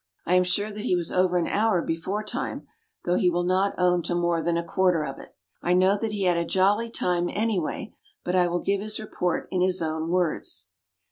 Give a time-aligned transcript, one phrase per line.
[0.25, 2.65] I am sure that he was over an hour before time,
[3.05, 6.11] though he will not own to more than a quarter of it; I know that
[6.11, 7.93] he had a jolly time, anyway.
[8.23, 10.69] But I will give his report in his own words.